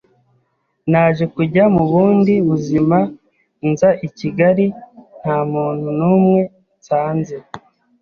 [0.91, 2.99] naje kujya mu bundi buzima
[3.69, 4.65] nza I Kigali
[5.19, 6.41] nta muntu n’umwe
[6.77, 7.35] nsanze,